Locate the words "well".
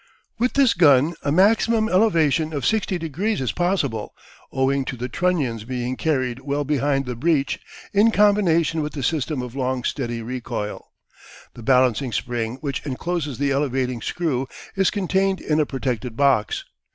6.39-6.63